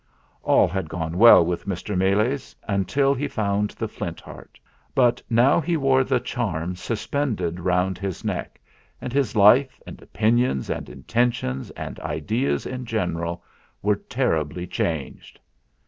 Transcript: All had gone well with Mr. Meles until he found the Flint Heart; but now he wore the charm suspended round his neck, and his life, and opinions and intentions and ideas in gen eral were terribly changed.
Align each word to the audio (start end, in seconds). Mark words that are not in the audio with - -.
All 0.41 0.67
had 0.67 0.89
gone 0.89 1.19
well 1.19 1.45
with 1.45 1.65
Mr. 1.67 1.95
Meles 1.95 2.55
until 2.67 3.13
he 3.13 3.27
found 3.27 3.69
the 3.69 3.87
Flint 3.87 4.19
Heart; 4.19 4.59
but 4.95 5.21
now 5.29 5.61
he 5.61 5.77
wore 5.77 6.03
the 6.03 6.19
charm 6.19 6.75
suspended 6.75 7.59
round 7.59 7.99
his 7.99 8.23
neck, 8.25 8.59
and 8.99 9.13
his 9.13 9.35
life, 9.35 9.79
and 9.85 10.01
opinions 10.01 10.71
and 10.71 10.89
intentions 10.89 11.69
and 11.77 11.99
ideas 11.99 12.65
in 12.65 12.83
gen 12.83 13.13
eral 13.13 13.41
were 13.83 13.95
terribly 13.95 14.65
changed. 14.65 15.39